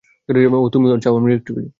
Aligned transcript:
ওহ, 0.55 0.65
তুমি 0.73 0.85
চাও 1.03 1.15
আমি 1.17 1.27
রিয়্যাক্ট 1.27 1.49
করি। 1.51 1.67